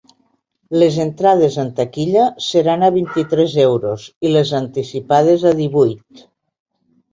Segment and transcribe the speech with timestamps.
[0.83, 6.27] Les entrades en taquilla seran a vint-i-tres euros, i les anticipades a divuit.